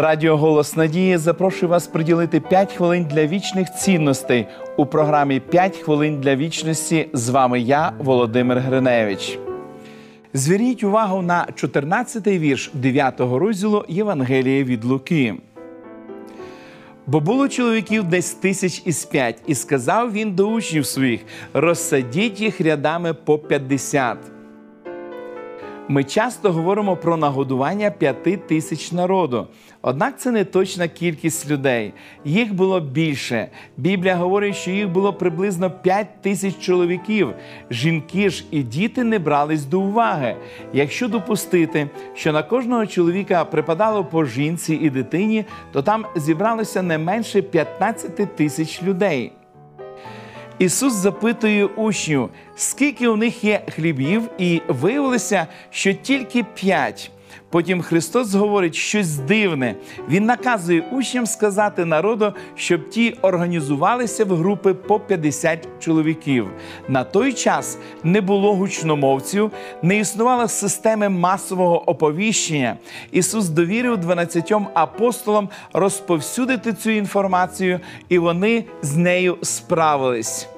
[0.00, 4.46] Радіо Голос Надії запрошує вас приділити 5 хвилин для вічних цінностей
[4.76, 7.08] у програмі «5 хвилин для вічності.
[7.12, 9.38] З вами я, Володимир Гриневич.
[10.34, 15.34] Зверніть увагу на 14-й вірш 9-го розділу Євангелія від Луки.
[17.06, 21.20] Бо було чоловіків десь тисяч із п'ять, і сказав він до учнів своїх:
[21.54, 24.18] розсадіть їх рядами по 50.
[25.90, 29.46] Ми часто говоримо про нагодування п'яти тисяч народу.
[29.82, 31.92] Однак це не точна кількість людей.
[32.24, 33.48] Їх було більше.
[33.76, 37.34] Біблія говорить, що їх було приблизно 5 тисяч чоловіків.
[37.70, 40.36] Жінки ж і діти не брались до уваги.
[40.72, 46.98] Якщо допустити, що на кожного чоловіка припадало по жінці і дитині, то там зібралося не
[46.98, 49.32] менше 15 тисяч людей.
[50.58, 57.10] Ісус запитує учнів, скільки у них є хлібів, і виявилося, що тільки п'ять.
[57.50, 59.74] Потім Христос говорить щось дивне.
[60.08, 66.48] Він наказує учням сказати народу, щоб ті організувалися в групи по 50 чоловіків.
[66.88, 69.50] На той час не було гучномовців,
[69.82, 72.76] не існувало системи масового оповіщення.
[73.12, 80.48] Ісус довірив 12 апостолам розповсюдити цю інформацію, і вони з нею справились.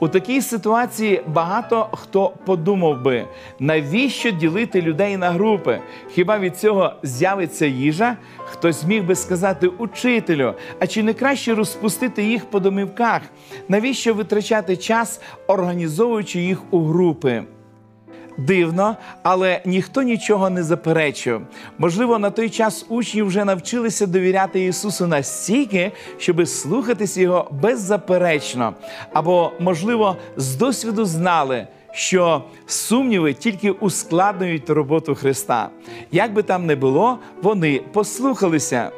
[0.00, 3.24] У такій ситуації багато хто подумав би,
[3.58, 5.80] навіщо ділити людей на групи?
[6.10, 8.16] Хіба від цього з'явиться їжа?
[8.38, 13.22] Хтось міг би сказати учителю, а чи не краще розпустити їх по домівках?
[13.68, 17.44] Навіщо витрачати час, організовуючи їх у групи?
[18.38, 21.42] Дивно, але ніхто нічого не заперечив.
[21.78, 28.74] Можливо, на той час учні вже навчилися довіряти Ісусу настільки, щоби слухатись його беззаперечно,
[29.12, 31.66] або, можливо, з досвіду знали.
[31.92, 35.68] Що сумніви тільки ускладнюють роботу Христа.
[36.12, 38.90] Як би там не було, вони послухалися.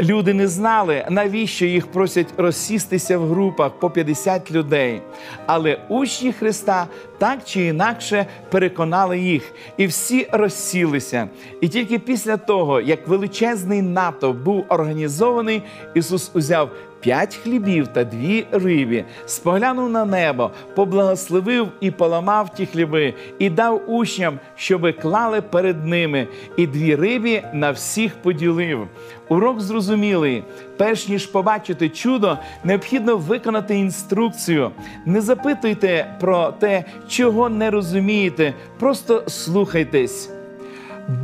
[0.00, 5.02] Люди не знали, навіщо їх просять розсістися в групах по 50 людей.
[5.46, 6.86] Але учні Христа
[7.18, 11.28] так чи інакше переконали їх, і всі розсілися.
[11.60, 15.62] І тільки після того, як величезний натовп був організований,
[15.94, 16.70] Ісус узяв
[17.00, 23.82] п'ять хлібів та дві рибі, споглянув на небо, поблагословив і поламав ті хліби, і дав
[23.86, 28.88] учням, щоби клали перед ними, і дві рибі на всіх поділив.
[29.28, 30.44] Урок зрозумілий.
[30.76, 34.70] Перш ніж побачити чудо, необхідно виконати інструкцію.
[35.06, 40.39] Не запитуйте про те, чого не розумієте, просто слухайтесь.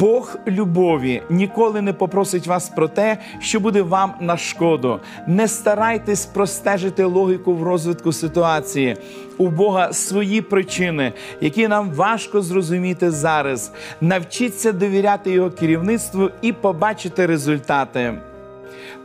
[0.00, 5.00] Бог любові ніколи не попросить вас про те, що буде вам на шкоду.
[5.26, 8.96] Не старайтесь простежити логіку в розвитку ситуації.
[9.38, 13.72] У Бога свої причини, які нам важко зрозуміти зараз.
[14.00, 18.14] Навчіться довіряти Його керівництву і побачити результати.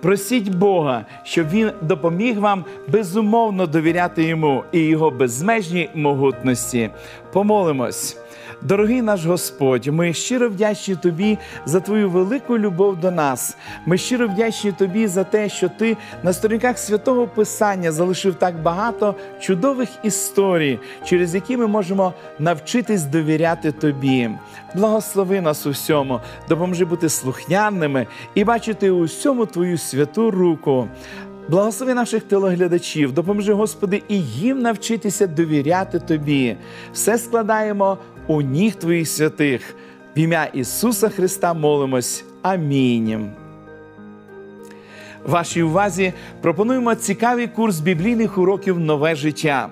[0.02, 6.90] Просіть Бога, щоб Він допоміг вам безумовно довіряти йому і його безмежній могутності.
[7.34, 8.21] Помолимось.
[8.62, 13.58] Дорогий наш Господь, ми щиро вдячні Тобі за Твою велику любов до нас.
[13.86, 19.16] Ми щиро вдячні Тобі за те, що Ти на сторінках святого Писання залишив так багато
[19.40, 24.30] чудових історій, через які ми можемо навчитись довіряти Тобі.
[24.76, 26.20] Благослови нас у всьому,
[26.50, 30.88] допоможи бути слухняними і бачити у всьому Твою святу руку.
[31.50, 36.58] Благослови наших телеглядачів, допоможи, Господи, і їм навчитися довіряти Тобі.
[36.94, 39.76] Все складаємо у ніг Твоїх святих.
[40.16, 42.26] В ім'я Ісуса Христа молимось.
[42.42, 43.32] Амінь.
[45.26, 49.70] Вашій увазі пропонуємо цікавий курс біблійних уроків Нове життя.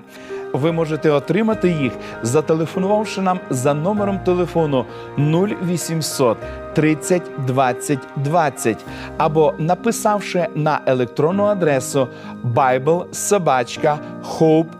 [0.53, 1.93] Ви можете отримати їх,
[2.23, 4.85] зателефонувавши нам за номером телефону
[5.17, 6.37] 0800
[6.73, 8.85] 30 20 20
[9.17, 12.07] або написавши на електронну адресу
[12.55, 14.79] biblesobachka.hope.ua.